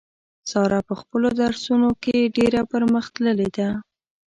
[0.51, 3.69] ساره په خپلو درسو نو کې ډېره پر مخ تللې ده.